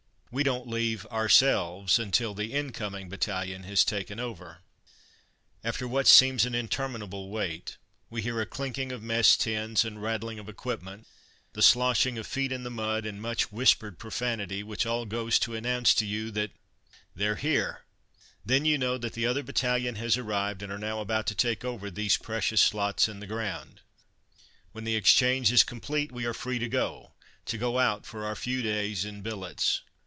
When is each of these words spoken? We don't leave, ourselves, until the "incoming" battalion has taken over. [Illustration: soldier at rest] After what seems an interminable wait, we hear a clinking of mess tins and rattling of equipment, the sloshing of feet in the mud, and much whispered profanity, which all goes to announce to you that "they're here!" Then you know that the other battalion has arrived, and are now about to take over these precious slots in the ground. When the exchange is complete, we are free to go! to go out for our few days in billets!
We 0.33 0.43
don't 0.43 0.65
leave, 0.65 1.05
ourselves, 1.07 1.99
until 1.99 2.33
the 2.33 2.53
"incoming" 2.53 3.09
battalion 3.09 3.63
has 3.63 3.83
taken 3.83 4.17
over. 4.17 4.59
[Illustration: 4.59 4.79
soldier 4.79 5.49
at 5.49 5.65
rest] 5.67 5.75
After 5.75 5.87
what 5.89 6.07
seems 6.07 6.45
an 6.45 6.55
interminable 6.55 7.27
wait, 7.29 7.75
we 8.09 8.21
hear 8.21 8.39
a 8.39 8.45
clinking 8.45 8.93
of 8.93 9.03
mess 9.03 9.35
tins 9.35 9.83
and 9.83 10.01
rattling 10.01 10.39
of 10.39 10.47
equipment, 10.47 11.05
the 11.51 11.61
sloshing 11.61 12.17
of 12.17 12.25
feet 12.25 12.53
in 12.53 12.63
the 12.63 12.69
mud, 12.69 13.05
and 13.05 13.21
much 13.21 13.51
whispered 13.51 13.99
profanity, 13.99 14.63
which 14.63 14.85
all 14.85 15.05
goes 15.05 15.37
to 15.39 15.53
announce 15.53 15.93
to 15.95 16.05
you 16.05 16.31
that 16.31 16.51
"they're 17.13 17.35
here!" 17.35 17.81
Then 18.45 18.63
you 18.63 18.77
know 18.77 18.97
that 18.97 19.11
the 19.11 19.25
other 19.27 19.43
battalion 19.43 19.95
has 19.95 20.15
arrived, 20.17 20.61
and 20.63 20.71
are 20.71 20.79
now 20.79 21.01
about 21.01 21.27
to 21.27 21.35
take 21.35 21.65
over 21.65 21.91
these 21.91 22.15
precious 22.15 22.61
slots 22.61 23.09
in 23.09 23.19
the 23.19 23.27
ground. 23.27 23.81
When 24.71 24.85
the 24.85 24.95
exchange 24.95 25.51
is 25.51 25.65
complete, 25.65 26.09
we 26.09 26.23
are 26.23 26.33
free 26.33 26.57
to 26.57 26.69
go! 26.69 27.11
to 27.47 27.57
go 27.57 27.79
out 27.79 28.05
for 28.05 28.23
our 28.25 28.37
few 28.37 28.61
days 28.61 29.03
in 29.03 29.21
billets! 29.23 29.81